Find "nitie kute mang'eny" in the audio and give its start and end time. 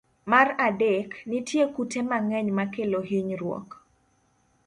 1.29-2.49